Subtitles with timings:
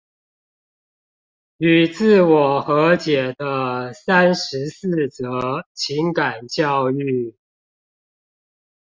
[1.57, 7.35] 與自我和解的三十四則情感教育